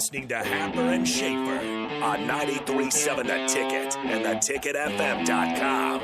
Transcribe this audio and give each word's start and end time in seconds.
listening 0.00 0.26
to 0.26 0.34
Happer 0.34 0.80
and 0.80 1.06
Schaefer 1.06 1.58
on 2.02 2.20
93.7 2.20 3.26
The 3.26 3.46
Ticket 3.46 3.98
and 3.98 4.24
theticketfm.com. 4.24 6.00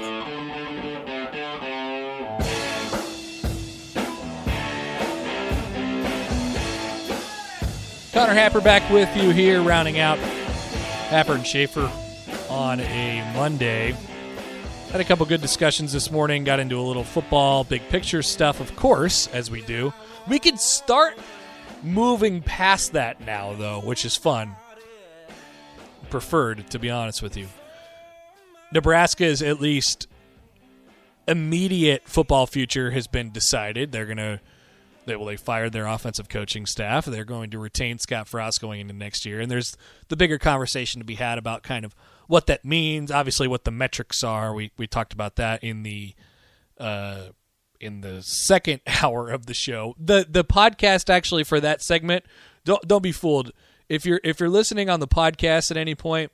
Connor 8.12 8.34
Happer 8.34 8.60
back 8.60 8.90
with 8.90 9.16
you 9.16 9.30
here, 9.30 9.62
rounding 9.62 9.98
out 9.98 10.18
Happer 11.08 11.32
and 11.32 11.46
Schaefer 11.46 11.90
on 12.50 12.80
a 12.80 13.32
Monday. 13.34 13.96
Had 14.90 15.00
a 15.00 15.04
couple 15.04 15.24
good 15.24 15.40
discussions 15.40 15.94
this 15.94 16.10
morning, 16.10 16.44
got 16.44 16.60
into 16.60 16.78
a 16.78 16.82
little 16.82 17.02
football, 17.02 17.64
big 17.64 17.80
picture 17.88 18.22
stuff, 18.22 18.60
of 18.60 18.76
course, 18.76 19.26
as 19.28 19.50
we 19.50 19.62
do. 19.62 19.94
We 20.28 20.38
could 20.38 20.60
start 20.60 21.16
moving 21.86 22.42
past 22.42 22.92
that 22.92 23.20
now, 23.20 23.54
though, 23.54 23.80
which 23.80 24.04
is 24.04 24.16
fun. 24.16 24.56
Preferred, 26.10 26.68
to 26.70 26.78
be 26.78 26.90
honest 26.90 27.22
with 27.22 27.36
you. 27.36 27.48
Nebraska's 28.72 29.42
at 29.42 29.60
least 29.60 30.06
immediate 31.28 32.02
football 32.06 32.46
future 32.46 32.90
has 32.90 33.06
been 33.06 33.30
decided. 33.30 33.92
They're 33.92 34.06
going 34.06 34.18
to 34.18 34.40
they 35.06 35.16
well 35.16 35.26
they 35.26 35.36
fired 35.36 35.72
their 35.72 35.86
offensive 35.86 36.28
coaching 36.28 36.66
staff. 36.66 37.06
They're 37.06 37.24
going 37.24 37.50
to 37.50 37.58
retain 37.58 37.98
Scott 37.98 38.28
Frost 38.28 38.60
going 38.60 38.80
into 38.80 38.94
next 38.94 39.24
year, 39.24 39.40
and 39.40 39.50
there's 39.50 39.76
the 40.08 40.16
bigger 40.16 40.38
conversation 40.38 41.00
to 41.00 41.04
be 41.04 41.14
had 41.14 41.38
about 41.38 41.62
kind 41.62 41.84
of 41.84 41.94
what 42.26 42.46
that 42.46 42.64
means. 42.64 43.10
Obviously, 43.10 43.48
what 43.48 43.64
the 43.64 43.70
metrics 43.70 44.22
are. 44.24 44.52
We 44.52 44.72
we 44.76 44.86
talked 44.86 45.12
about 45.12 45.36
that 45.36 45.62
in 45.62 45.84
the 45.84 46.14
uh, 46.78 47.26
in 47.80 48.00
the 48.00 48.22
second 48.22 48.80
hour 49.02 49.30
of 49.30 49.46
the 49.46 49.54
show. 49.54 49.94
the 49.98 50.26
The 50.28 50.44
podcast 50.44 51.10
actually 51.10 51.44
for 51.44 51.60
that 51.60 51.82
segment. 51.82 52.24
Don't 52.64 52.86
don't 52.86 53.02
be 53.02 53.12
fooled 53.12 53.52
if 53.88 54.04
you're 54.04 54.20
if 54.24 54.40
you're 54.40 54.48
listening 54.48 54.90
on 54.90 55.00
the 55.00 55.08
podcast 55.08 55.70
at 55.70 55.76
any 55.76 55.94
point. 55.94 56.32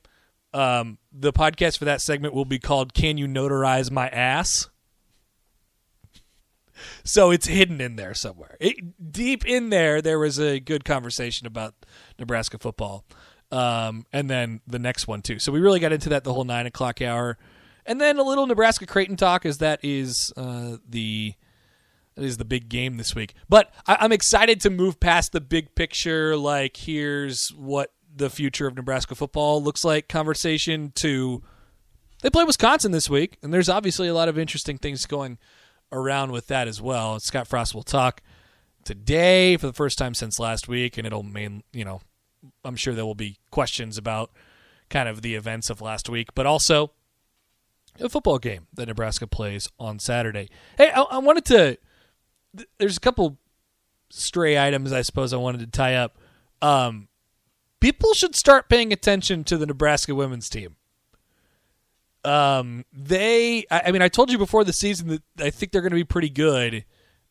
Um, 0.54 0.98
the 1.10 1.32
podcast 1.32 1.78
for 1.78 1.86
that 1.86 2.02
segment 2.02 2.34
will 2.34 2.44
be 2.44 2.58
called 2.58 2.94
"Can 2.94 3.18
You 3.18 3.26
Notarize 3.26 3.90
My 3.90 4.08
Ass." 4.08 4.68
so 7.04 7.30
it's 7.30 7.46
hidden 7.46 7.80
in 7.80 7.96
there 7.96 8.14
somewhere. 8.14 8.56
It, 8.60 9.12
deep 9.12 9.46
in 9.46 9.70
there, 9.70 10.02
there 10.02 10.18
was 10.18 10.38
a 10.38 10.60
good 10.60 10.84
conversation 10.84 11.46
about 11.46 11.74
Nebraska 12.18 12.58
football, 12.58 13.04
um, 13.50 14.06
and 14.12 14.28
then 14.28 14.60
the 14.66 14.78
next 14.78 15.06
one 15.06 15.22
too. 15.22 15.38
So 15.38 15.52
we 15.52 15.60
really 15.60 15.80
got 15.80 15.92
into 15.92 16.10
that 16.10 16.24
the 16.24 16.32
whole 16.32 16.44
nine 16.44 16.66
o'clock 16.66 17.00
hour, 17.00 17.38
and 17.86 18.00
then 18.00 18.18
a 18.18 18.22
little 18.22 18.46
Nebraska 18.46 18.86
Creighton 18.86 19.16
talk, 19.16 19.44
as 19.46 19.58
that 19.58 19.80
is 19.82 20.32
uh, 20.36 20.76
the 20.88 21.34
that 22.14 22.24
is 22.24 22.36
the 22.36 22.44
big 22.44 22.68
game 22.68 22.96
this 22.96 23.14
week. 23.14 23.34
But 23.48 23.72
I, 23.86 23.98
I'm 24.00 24.12
excited 24.12 24.60
to 24.62 24.70
move 24.70 25.00
past 25.00 25.32
the 25.32 25.40
big 25.40 25.74
picture, 25.74 26.36
like 26.36 26.76
here's 26.76 27.48
what 27.56 27.92
the 28.14 28.28
future 28.30 28.66
of 28.66 28.76
Nebraska 28.76 29.14
football 29.14 29.62
looks 29.62 29.84
like 29.84 30.08
conversation 30.08 30.92
to 30.96 31.42
they 32.22 32.30
play 32.30 32.44
Wisconsin 32.44 32.92
this 32.92 33.10
week, 33.10 33.38
and 33.42 33.52
there's 33.52 33.68
obviously 33.68 34.08
a 34.08 34.14
lot 34.14 34.28
of 34.28 34.38
interesting 34.38 34.78
things 34.78 35.06
going 35.06 35.38
around 35.90 36.30
with 36.30 36.46
that 36.46 36.68
as 36.68 36.80
well. 36.80 37.18
Scott 37.18 37.48
Frost 37.48 37.74
will 37.74 37.82
talk 37.82 38.22
today 38.84 39.56
for 39.56 39.66
the 39.66 39.72
first 39.72 39.98
time 39.98 40.14
since 40.14 40.38
last 40.38 40.68
week, 40.68 40.96
and 40.96 41.06
it'll 41.06 41.24
main, 41.24 41.64
you 41.72 41.84
know, 41.84 42.00
I'm 42.64 42.76
sure 42.76 42.94
there 42.94 43.04
will 43.04 43.16
be 43.16 43.38
questions 43.50 43.98
about 43.98 44.30
kind 44.88 45.08
of 45.08 45.22
the 45.22 45.34
events 45.34 45.68
of 45.68 45.80
last 45.80 46.08
week, 46.08 46.28
but 46.34 46.46
also 46.46 46.92
a 48.00 48.08
football 48.08 48.38
game 48.38 48.66
that 48.74 48.86
Nebraska 48.86 49.26
plays 49.26 49.68
on 49.78 49.98
Saturday. 49.98 50.48
Hey, 50.76 50.90
I, 50.90 51.02
I 51.02 51.18
wanted 51.18 51.44
to. 51.46 51.78
There's 52.78 52.96
a 52.96 53.00
couple 53.00 53.38
stray 54.10 54.58
items 54.58 54.92
I 54.92 55.02
suppose 55.02 55.32
I 55.32 55.38
wanted 55.38 55.60
to 55.60 55.66
tie 55.66 55.94
up. 55.94 56.18
Um, 56.60 57.08
people 57.80 58.12
should 58.14 58.36
start 58.36 58.68
paying 58.68 58.92
attention 58.92 59.44
to 59.44 59.56
the 59.56 59.66
Nebraska 59.66 60.14
women's 60.14 60.48
team 60.50 60.76
um, 62.24 62.84
they, 62.92 63.64
I, 63.70 63.82
I 63.86 63.92
mean, 63.92 64.02
I 64.02 64.08
told 64.08 64.30
you 64.30 64.38
before 64.38 64.64
the 64.64 64.72
season 64.72 65.08
that 65.08 65.22
I 65.38 65.50
think 65.50 65.72
they're 65.72 65.82
going 65.82 65.90
to 65.90 65.96
be 65.96 66.04
pretty 66.04 66.30
good. 66.30 66.84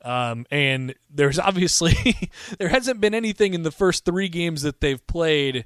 Um, 0.04 0.46
and 0.50 0.96
there's 1.10 1.40
obviously 1.40 1.94
there 2.60 2.70
hasn't 2.70 3.02
been 3.02 3.14
anything 3.14 3.54
in 3.54 3.64
the 3.64 3.72
first 3.72 4.06
three 4.06 4.30
games 4.30 4.64
that 4.64 4.82
they've 4.82 5.06
played, 5.08 5.66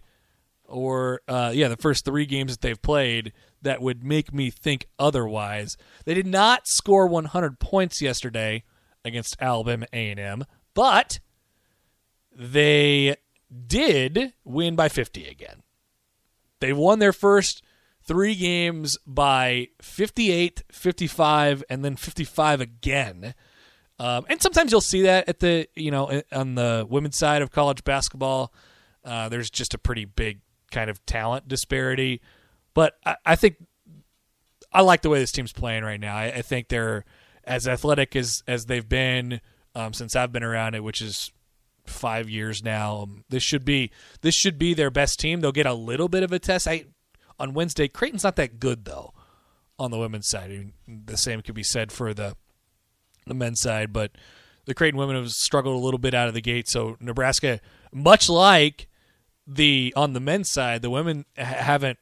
or 0.65 1.21
uh, 1.27 1.51
yeah, 1.53 1.67
the 1.67 1.77
first 1.77 2.05
three 2.05 2.25
games 2.25 2.51
that 2.51 2.61
they've 2.61 2.81
played 2.81 3.33
that 3.65 3.81
would 3.81 4.03
make 4.03 4.33
me 4.33 4.49
think 4.49 4.87
otherwise. 4.97 5.75
They 6.05 6.13
did 6.13 6.27
not 6.27 6.67
score 6.67 7.07
100 7.07 7.59
points 7.59 8.01
yesterday 8.01 8.63
against 9.03 9.35
Alabama 9.41 9.87
A&M, 9.91 10.45
but 10.73 11.19
they 12.33 13.15
did 13.67 14.33
win 14.43 14.75
by 14.75 14.87
50 14.87 15.27
again. 15.27 15.63
They 16.59 16.73
won 16.73 16.99
their 16.99 17.13
first 17.13 17.61
three 18.03 18.35
games 18.35 18.97
by 19.05 19.69
58, 19.81 20.63
55, 20.71 21.63
and 21.69 21.83
then 21.83 21.95
55 21.95 22.61
again. 22.61 23.33
Um, 23.97 24.25
and 24.29 24.41
sometimes 24.41 24.71
you'll 24.71 24.81
see 24.81 25.03
that 25.03 25.27
at 25.27 25.39
the, 25.39 25.67
you 25.75 25.89
know, 25.91 26.21
on 26.31 26.55
the 26.55 26.85
women's 26.87 27.17
side 27.17 27.41
of 27.41 27.51
college 27.51 27.83
basketball. 27.83 28.53
Uh, 29.03 29.29
there's 29.29 29.49
just 29.49 29.73
a 29.73 29.77
pretty 29.77 30.05
big 30.05 30.41
kind 30.71 30.89
of 30.89 31.03
talent 31.05 31.47
disparity. 31.47 32.21
But 32.75 32.93
I, 33.03 33.15
I, 33.25 33.35
think 33.35 33.55
I 34.71 34.81
like 34.81 35.01
the 35.01 35.09
way 35.09 35.17
this 35.17 35.31
team's 35.31 35.53
playing 35.53 35.83
right 35.83 35.99
now. 35.99 36.15
I, 36.15 36.25
I 36.25 36.41
think 36.43 36.67
they're 36.67 37.03
as 37.43 37.67
athletic 37.67 38.15
as, 38.15 38.43
as 38.47 38.67
they've 38.67 38.87
been 38.87 39.41
um, 39.73 39.93
since 39.93 40.15
I've 40.15 40.31
been 40.31 40.43
around 40.43 40.75
it, 40.75 40.83
which 40.83 41.01
is 41.01 41.31
five 41.85 42.29
years 42.29 42.63
now. 42.63 43.01
Um, 43.03 43.23
this 43.29 43.43
should 43.43 43.65
be 43.65 43.91
this 44.21 44.35
should 44.35 44.57
be 44.57 44.73
their 44.73 44.91
best 44.91 45.19
team. 45.19 45.41
They'll 45.41 45.51
get 45.51 45.65
a 45.65 45.73
little 45.73 46.07
bit 46.07 46.23
of 46.23 46.31
a 46.31 46.39
test. 46.39 46.67
I 46.67 46.85
on 47.39 47.53
Wednesday. 47.53 47.87
Creighton's 47.87 48.23
not 48.23 48.35
that 48.37 48.59
good 48.59 48.85
though 48.85 49.13
on 49.77 49.91
the 49.91 49.97
women's 49.97 50.27
side. 50.27 50.51
I 50.51 50.57
mean, 50.57 50.73
the 51.05 51.17
same 51.17 51.41
could 51.41 51.55
be 51.55 51.63
said 51.63 51.91
for 51.91 52.13
the 52.13 52.35
the 53.25 53.33
men's 53.33 53.61
side, 53.61 53.91
but 53.91 54.11
the 54.65 54.73
Creighton 54.73 54.99
women 54.99 55.15
have 55.15 55.31
struggled 55.31 55.75
a 55.75 55.83
little 55.83 55.97
bit 55.97 56.13
out 56.13 56.27
of 56.27 56.33
the 56.33 56.41
gate. 56.41 56.67
So 56.67 56.97
Nebraska, 56.99 57.59
much 57.91 58.29
like 58.29 58.87
the 59.47 59.93
on 59.95 60.13
the 60.13 60.19
men's 60.19 60.49
side, 60.49 60.81
the 60.81 60.89
women 60.89 61.25
haven't 61.35 61.99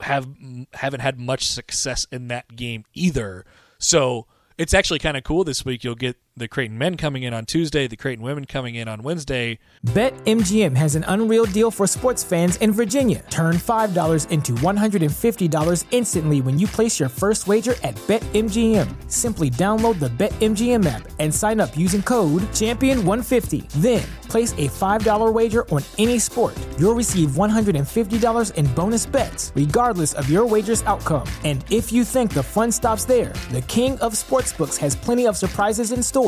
have 0.00 0.28
haven't 0.74 1.00
had 1.00 1.18
much 1.18 1.48
success 1.48 2.06
in 2.10 2.28
that 2.28 2.54
game 2.56 2.84
either. 2.94 3.44
So 3.78 4.26
it's 4.56 4.74
actually 4.74 4.98
kind 4.98 5.16
of 5.16 5.24
cool 5.24 5.44
this 5.44 5.64
week. 5.64 5.84
You'll 5.84 5.94
get 5.94 6.16
the 6.38 6.48
Creighton 6.48 6.78
men 6.78 6.96
coming 6.96 7.22
in 7.22 7.32
on 7.34 7.44
Tuesday, 7.46 7.86
the 7.86 7.96
Creighton 7.96 8.24
women 8.24 8.44
coming 8.44 8.74
in 8.74 8.88
on 8.88 9.02
Wednesday. 9.02 9.58
BetMGM 9.86 10.76
has 10.76 10.96
an 10.96 11.04
unreal 11.08 11.44
deal 11.44 11.70
for 11.70 11.86
sports 11.86 12.22
fans 12.24 12.56
in 12.56 12.72
Virginia. 12.72 13.24
Turn 13.30 13.54
$5 13.54 14.28
into 14.30 14.52
$150 14.52 15.84
instantly 15.92 16.42
when 16.42 16.58
you 16.58 16.66
place 16.66 16.98
your 17.00 17.08
first 17.08 17.46
wager 17.46 17.74
at 17.84 17.94
BetMGM. 18.06 18.86
Simply 19.10 19.48
download 19.50 19.98
the 20.00 20.10
BetMGM 20.10 20.84
app 20.84 21.08
and 21.18 21.34
sign 21.34 21.60
up 21.60 21.74
using 21.76 22.02
code 22.02 22.42
Champion150. 22.42 23.68
Then 23.80 24.06
place 24.28 24.52
a 24.52 24.68
$5 24.68 25.32
wager 25.32 25.68
on 25.70 25.82
any 25.96 26.18
sport. 26.18 26.58
You'll 26.78 26.94
receive 26.94 27.30
$150 27.30 28.54
in 28.54 28.66
bonus 28.74 29.06
bets, 29.06 29.52
regardless 29.54 30.12
of 30.14 30.28
your 30.28 30.44
wager's 30.44 30.82
outcome. 30.82 31.26
And 31.44 31.64
if 31.70 31.92
you 31.92 32.04
think 32.04 32.34
the 32.34 32.42
fun 32.42 32.70
stops 32.72 33.04
there, 33.04 33.32
the 33.52 33.62
King 33.62 33.98
of 34.00 34.12
Sportsbooks 34.12 34.76
has 34.78 34.94
plenty 34.94 35.26
of 35.26 35.36
surprises 35.36 35.92
in 35.92 36.02
store 36.02 36.27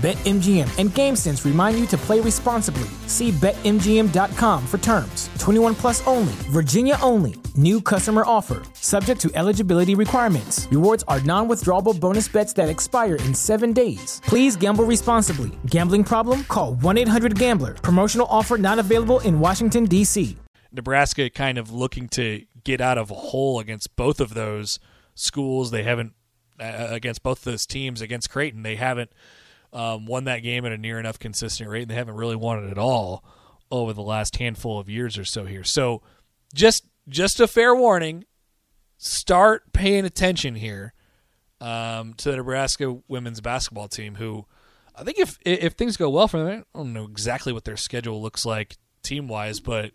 BetMGM 0.00 0.78
and 0.78 0.88
GameSense 0.88 1.44
remind 1.44 1.78
you 1.78 1.84
to 1.88 1.98
play 1.98 2.20
responsibly. 2.20 2.88
See 3.06 3.32
BetMGM.com 3.32 4.66
for 4.66 4.78
terms. 4.78 5.28
21 5.38 5.74
plus 5.74 6.06
only, 6.06 6.32
Virginia 6.48 6.96
only. 7.02 7.34
New 7.54 7.82
customer 7.82 8.22
offer. 8.24 8.62
Subject 8.72 9.20
to 9.20 9.30
eligibility 9.34 9.94
requirements. 9.94 10.66
Rewards 10.70 11.04
are 11.06 11.20
non 11.20 11.48
withdrawable 11.48 11.98
bonus 12.00 12.28
bets 12.28 12.54
that 12.54 12.70
expire 12.70 13.16
in 13.16 13.34
seven 13.34 13.74
days. 13.74 14.22
Please 14.24 14.56
gamble 14.56 14.84
responsibly. 14.84 15.50
Gambling 15.66 16.04
problem? 16.04 16.44
Call 16.44 16.76
1 16.76 16.96
800 16.96 17.38
Gambler. 17.38 17.74
Promotional 17.74 18.26
offer 18.30 18.56
not 18.56 18.78
available 18.78 19.20
in 19.20 19.38
Washington, 19.38 19.84
D.C. 19.84 20.38
Nebraska 20.72 21.28
kind 21.28 21.58
of 21.58 21.70
looking 21.70 22.08
to 22.08 22.46
get 22.64 22.80
out 22.80 22.96
of 22.96 23.10
a 23.10 23.14
hole 23.14 23.60
against 23.60 23.94
both 23.96 24.18
of 24.18 24.32
those 24.32 24.78
schools. 25.14 25.70
They 25.70 25.82
haven't, 25.82 26.14
uh, 26.58 26.86
against 26.88 27.22
both 27.22 27.44
those 27.44 27.66
teams, 27.66 28.00
against 28.00 28.30
Creighton, 28.30 28.62
they 28.62 28.76
haven't 28.76 29.12
um, 29.72 30.06
won 30.06 30.24
that 30.24 30.40
game 30.40 30.64
at 30.64 30.72
a 30.72 30.78
near 30.78 30.98
enough 30.98 31.18
consistent 31.18 31.68
rate, 31.68 31.82
and 31.82 31.90
they 31.90 31.94
haven't 31.94 32.16
really 32.16 32.36
won 32.36 32.64
it 32.64 32.70
at 32.70 32.78
all 32.78 33.24
over 33.70 33.92
the 33.92 34.02
last 34.02 34.36
handful 34.36 34.78
of 34.78 34.88
years 34.88 35.16
or 35.16 35.24
so 35.24 35.44
here. 35.44 35.64
So, 35.64 36.02
just 36.54 36.86
just 37.08 37.40
a 37.40 37.46
fair 37.46 37.74
warning: 37.74 38.24
start 38.98 39.72
paying 39.72 40.04
attention 40.04 40.54
here 40.56 40.92
um, 41.60 42.14
to 42.14 42.30
the 42.30 42.36
Nebraska 42.36 42.98
women's 43.08 43.40
basketball 43.40 43.88
team, 43.88 44.16
who 44.16 44.46
I 44.96 45.04
think 45.04 45.18
if 45.18 45.38
if 45.44 45.74
things 45.74 45.96
go 45.96 46.10
well 46.10 46.28
for 46.28 46.42
them, 46.42 46.64
I 46.74 46.78
don't 46.78 46.92
know 46.92 47.04
exactly 47.04 47.52
what 47.52 47.64
their 47.64 47.76
schedule 47.76 48.20
looks 48.20 48.44
like 48.44 48.76
team 49.02 49.28
wise, 49.28 49.60
but 49.60 49.92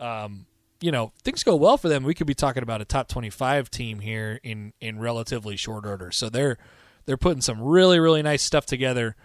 um, 0.00 0.46
you 0.80 0.90
know 0.90 1.12
things 1.22 1.42
go 1.42 1.56
well 1.56 1.76
for 1.76 1.88
them, 1.88 2.04
we 2.04 2.14
could 2.14 2.26
be 2.26 2.34
talking 2.34 2.62
about 2.62 2.80
a 2.80 2.84
top 2.84 3.08
twenty-five 3.08 3.70
team 3.70 4.00
here 4.00 4.40
in 4.42 4.72
in 4.80 4.98
relatively 4.98 5.56
short 5.56 5.86
order. 5.86 6.10
So 6.10 6.28
they're 6.28 6.58
they're 7.06 7.16
putting 7.16 7.40
some 7.40 7.60
really 7.60 7.98
really 7.98 8.22
nice 8.22 8.42
stuff 8.42 8.66
together 8.66 9.16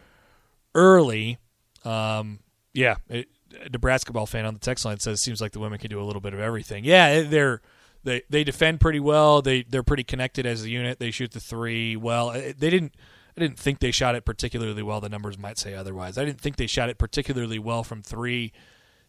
early. 0.76 1.38
Um, 1.84 2.40
yeah, 2.74 2.96
it, 3.10 3.28
a 3.74 3.80
basketball 3.80 4.26
fan 4.26 4.46
on 4.46 4.54
the 4.54 4.60
text 4.60 4.86
line 4.86 5.00
says 5.00 5.22
seems 5.22 5.42
like 5.42 5.52
the 5.52 5.60
women 5.60 5.80
can 5.80 5.90
do 5.90 6.02
a 6.02 6.06
little 6.06 6.22
bit 6.22 6.34
of 6.34 6.40
everything. 6.40 6.84
Yeah, 6.84 7.22
they're 7.22 7.62
they 8.04 8.24
they 8.30 8.44
defend 8.44 8.80
pretty 8.80 9.00
well. 9.00 9.42
They 9.42 9.64
they're 9.64 9.84
pretty 9.84 10.04
connected 10.04 10.46
as 10.46 10.64
a 10.64 10.70
unit. 10.70 11.00
They 11.00 11.12
shoot 11.12 11.32
the 11.32 11.40
three 11.40 11.96
well. 11.96 12.32
They 12.32 12.70
didn't. 12.70 12.96
I 13.38 13.42
didn't 13.42 13.60
think 13.60 13.80
they 13.80 13.92
shot 13.92 14.16
it 14.16 14.26
particularly 14.26 14.84
well. 14.84 15.00
The 15.00 15.08
numbers 15.08 15.38
might 15.38 15.58
say 15.58 15.74
otherwise. 15.74 16.18
I 16.18 16.26
didn't 16.26 16.42
think 16.42 16.58
they 16.58 16.68
shot 16.68 16.90
it 16.90 16.98
particularly 16.98 17.60
well 17.60 17.84
from 17.84 18.02
three 18.02 18.52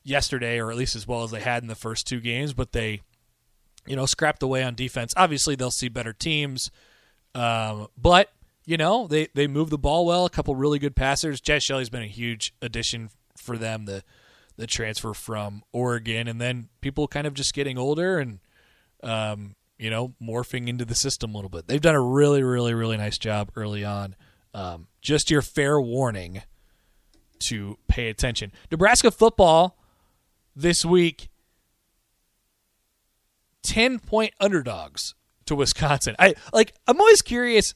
yesterday, 0.05 0.61
or 0.61 0.71
at 0.71 0.77
least 0.77 0.95
as 0.95 1.07
well 1.07 1.25
as 1.25 1.33
they 1.33 1.41
had 1.41 1.63
in 1.63 1.69
the 1.69 1.75
first 1.75 2.07
two 2.07 2.21
games. 2.21 2.53
But 2.53 2.73
they, 2.73 3.03
you 3.87 3.97
know, 3.97 4.07
scrapped 4.07 4.43
away 4.43 4.63
on 4.63 4.75
defense. 4.75 5.13
Obviously, 5.17 5.57
they'll 5.57 5.71
see 5.71 5.89
better 5.89 6.13
teams, 6.13 6.71
um, 7.35 7.89
but 7.97 8.31
you 8.71 8.77
know 8.77 9.09
they 9.09 9.27
they 9.35 9.49
move 9.49 9.69
the 9.69 9.79
ball 9.79 10.07
well. 10.07 10.25
A 10.27 10.31
couple 10.31 10.55
really 10.55 10.79
good 10.79 10.95
passers. 10.95 11.41
Jaz 11.41 11.63
Shelley's 11.63 11.91
been 11.91 12.05
a 12.05 12.07
huge 12.07 12.55
addition 12.63 13.11
for 13.37 13.59
them. 13.59 13.85
The 13.85 14.05
the 14.57 14.69
transfer 14.69 15.13
from 15.13 15.65
Oregon, 15.73 16.29
and 16.29 16.41
then 16.41 16.69
people 16.81 17.09
kind 17.09 17.27
of 17.27 17.35
just 17.35 17.53
getting 17.53 17.77
older 17.77 18.21
and 18.21 18.39
um, 19.03 19.57
you 19.77 19.91
know 19.91 20.15
morphing 20.23 20.69
into 20.69 20.85
the 20.85 20.95
system 20.95 21.35
a 21.35 21.37
little 21.37 21.51
bit. 21.51 21.67
They've 21.67 21.81
done 21.81 21.97
a 21.97 22.01
really, 22.01 22.45
really, 22.45 22.73
really 22.73 22.97
nice 22.97 23.19
job 23.19 23.51
early 23.57 23.85
on. 23.85 24.15
Um, 24.55 24.87
just 25.03 25.33
your 25.33 25.43
fair 25.43 25.81
warning 25.81 26.43
to 27.41 27.77
pay 27.89 28.09
attention. 28.09 28.53
Nebraska 28.71 29.11
football 29.11 29.79
this 30.55 30.85
week, 30.85 31.29
ten 33.65 33.99
point 33.99 34.33
underdogs 34.39 35.17
to 35.47 35.57
Wisconsin. 35.57 36.15
I 36.21 36.35
like. 36.53 36.73
I'm 36.87 37.01
always 37.01 37.21
curious. 37.21 37.75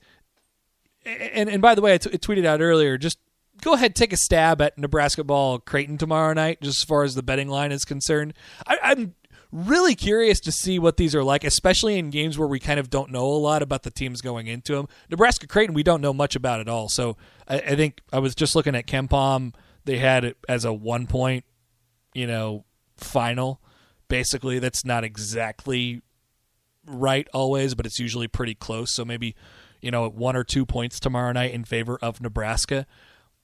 And 1.05 1.49
and 1.49 1.61
by 1.63 1.75
the 1.75 1.83
way, 1.83 1.95
I, 1.95 1.99
t- 1.99 2.11
I 2.13 2.17
tweeted 2.17 2.47
out 2.47 2.61
earlier. 2.61 2.97
Just 2.99 3.19
go 3.61 3.75
ahead 3.75 3.95
take 3.95 4.13
a 4.13 4.17
stab 4.17 4.61
at 4.61 4.79
Nebraska 4.79 5.25
ball 5.25 5.59
Creighton 5.59 5.99
tomorrow 5.99 6.33
night, 6.33 6.61
just 6.61 6.83
as 6.83 6.85
far 6.85 7.05
as 7.05 7.15
the 7.15 7.23
betting 7.23 7.49
line 7.49 7.73
is 7.73 7.85
concerned. 7.85 8.35
I, 8.67 8.79
I'm 8.83 9.15
really 9.53 9.95
curious 9.95 10.41
to 10.41 10.51
see 10.51 10.79
what 10.81 10.97
these 10.97 11.15
are 11.15 11.23
like, 11.23 11.45
especially 11.45 11.97
in 11.97 12.11
games 12.11 12.37
where 12.37 12.49
we 12.49 12.59
kind 12.59 12.81
of 12.81 12.91
don't 12.91 13.11
know 13.11 13.25
a 13.25 13.39
lot 13.39 13.63
about 13.63 13.85
the 13.85 13.91
teams 13.91 14.21
going 14.21 14.49
into 14.49 14.75
them. 14.75 14.89
Nebraska 15.09 15.47
Creighton, 15.47 15.75
we 15.75 15.85
don't 15.85 16.01
know 16.01 16.13
much 16.13 16.35
about 16.35 16.61
at 16.61 16.69
all. 16.69 16.89
So 16.89 17.17
I, 17.47 17.59
I 17.59 17.77
think 17.77 18.01
I 18.13 18.19
was 18.19 18.35
just 18.35 18.57
looking 18.57 18.75
at 18.75 18.87
KenPom. 18.87 19.55
They 19.85 19.99
had 19.99 20.25
it 20.25 20.37
as 20.49 20.65
a 20.65 20.73
one 20.73 21.07
point, 21.07 21.45
you 22.15 22.27
know, 22.27 22.65
final. 22.97 23.61
Basically, 24.09 24.59
that's 24.59 24.85
not 24.85 25.05
exactly 25.05 26.03
right 26.87 27.29
always, 27.33 27.75
but 27.75 27.87
it's 27.87 27.99
usually 27.99 28.29
pretty 28.29 28.55
close. 28.55 28.91
So 28.91 29.05
maybe, 29.05 29.37
you 29.85 29.91
know, 29.91 30.09
one 30.09 30.35
or 30.35 30.43
two 30.43 30.65
points 30.65 30.99
tomorrow 30.99 31.31
night 31.33 31.53
in 31.53 31.63
favor 31.63 31.99
of 32.01 32.19
Nebraska. 32.21 32.87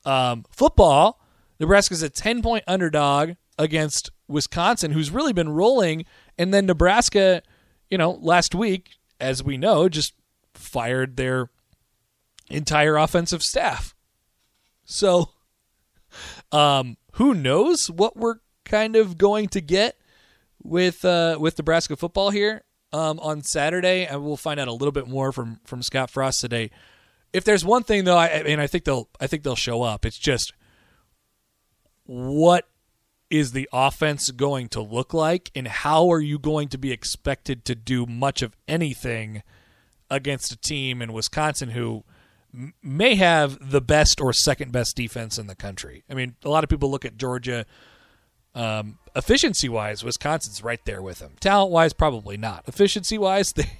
Um, 0.06 0.46
football, 0.50 1.20
Nebraska's 1.60 2.02
a 2.02 2.08
10 2.08 2.40
point 2.40 2.64
underdog 2.66 3.32
against 3.58 4.10
Wisconsin, 4.26 4.92
who's 4.92 5.10
really 5.10 5.34
been 5.34 5.50
rolling. 5.50 6.06
And 6.38 6.54
then 6.54 6.64
Nebraska, 6.64 7.42
you 7.90 7.98
know, 7.98 8.12
last 8.12 8.54
week, 8.54 8.96
as 9.20 9.44
we 9.44 9.58
know, 9.58 9.90
just 9.90 10.14
fired 10.54 11.18
their 11.18 11.50
entire 12.48 12.96
offensive 12.96 13.42
staff. 13.42 13.94
So, 14.86 15.32
um, 16.50 16.96
who 17.12 17.34
knows 17.34 17.90
what 17.90 18.16
we're 18.16 18.36
kind 18.64 18.96
of 18.96 19.18
going 19.18 19.48
to 19.48 19.60
get 19.60 19.98
with 20.62 21.04
uh, 21.04 21.36
with 21.38 21.58
Nebraska 21.58 21.96
football 21.96 22.30
here 22.30 22.64
um, 22.92 23.18
on 23.20 23.42
Saturday, 23.42 24.06
and 24.06 24.24
we'll 24.24 24.36
find 24.36 24.60
out 24.60 24.68
a 24.68 24.72
little 24.72 24.92
bit 24.92 25.08
more 25.08 25.32
from 25.32 25.60
from 25.64 25.82
Scott 25.82 26.10
Frost 26.10 26.40
today 26.40 26.70
if 27.32 27.44
there's 27.44 27.64
one 27.64 27.82
thing 27.82 28.04
though, 28.04 28.16
I, 28.16 28.40
I 28.40 28.42
mean, 28.42 28.60
I 28.60 28.66
think 28.66 28.84
they'll, 28.84 29.08
I 29.20 29.26
think 29.26 29.42
they'll 29.42 29.56
show 29.56 29.82
up. 29.82 30.04
It's 30.04 30.18
just 30.18 30.52
what 32.04 32.66
is 33.28 33.52
the 33.52 33.68
offense 33.72 34.30
going 34.30 34.68
to 34.70 34.80
look 34.80 35.14
like, 35.14 35.50
and 35.54 35.68
how 35.68 36.10
are 36.10 36.20
you 36.20 36.38
going 36.38 36.68
to 36.68 36.78
be 36.78 36.90
expected 36.90 37.64
to 37.66 37.74
do 37.74 38.04
much 38.06 38.42
of 38.42 38.56
anything 38.66 39.42
against 40.10 40.52
a 40.52 40.56
team 40.56 41.00
in 41.00 41.12
Wisconsin 41.12 41.70
who 41.70 42.02
may 42.82 43.14
have 43.14 43.70
the 43.70 43.80
best 43.80 44.20
or 44.20 44.32
second 44.32 44.72
best 44.72 44.96
defense 44.96 45.38
in 45.38 45.46
the 45.46 45.54
country? 45.54 46.02
I 46.10 46.14
mean, 46.14 46.34
a 46.44 46.48
lot 46.48 46.64
of 46.64 46.70
people 46.70 46.90
look 46.90 47.04
at 47.04 47.16
Georgia. 47.16 47.64
Um, 48.54 48.98
efficiency 49.14 49.68
wise, 49.68 50.02
Wisconsin's 50.02 50.62
right 50.62 50.84
there 50.84 51.02
with 51.02 51.20
them. 51.20 51.32
Talent 51.40 51.70
wise, 51.70 51.92
probably 51.92 52.36
not. 52.36 52.64
Efficiency 52.66 53.18
wise, 53.18 53.52
they 53.56 53.70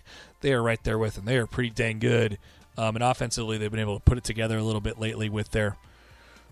they 0.41 0.53
are 0.53 0.63
right 0.63 0.83
there 0.85 0.99
with 0.99 1.15
them. 1.17 1.25
They 1.25 1.37
are 1.37 1.47
pretty 1.47 1.71
dang 1.71 1.99
good. 1.99 2.39
Um, 2.79 2.97
and 2.97 3.03
offensively, 3.03 3.59
they've 3.59 3.71
been 3.71 3.81
able 3.81 3.99
to 3.99 4.03
put 4.03 4.17
it 4.17 4.25
together 4.25 4.57
a 4.57 4.63
little 4.63 4.81
bit 4.81 4.99
lately 4.99 5.29
with 5.29 5.51
their 5.51 5.77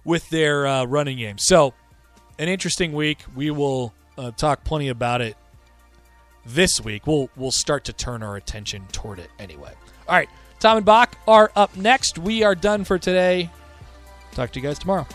with 0.04 0.28
their 0.30 0.66
uh, 0.66 0.84
running 0.84 1.18
game. 1.18 1.38
So, 1.38 1.74
an 2.38 2.48
interesting 2.48 2.92
week. 2.92 3.18
We 3.34 3.50
will 3.50 3.94
uh, 4.16 4.32
talk 4.32 4.64
plenty 4.64 4.88
about 4.88 5.20
it 5.20 5.36
this 6.44 6.80
week. 6.80 7.06
We'll 7.06 7.30
we'll 7.36 7.52
start 7.52 7.84
to 7.84 7.92
turn 7.92 8.22
our 8.22 8.36
attention 8.36 8.86
toward 8.92 9.20
it 9.20 9.30
anyway. 9.38 9.72
All 10.08 10.14
right, 10.14 10.28
Tom 10.58 10.78
and 10.78 10.86
Bach 10.86 11.16
are 11.26 11.50
up 11.54 11.76
next. 11.76 12.18
We 12.18 12.42
are 12.42 12.54
done 12.54 12.84
for 12.84 12.98
today. 12.98 13.50
Talk 14.32 14.52
to 14.52 14.60
you 14.60 14.66
guys 14.66 14.78
tomorrow. 14.78 15.06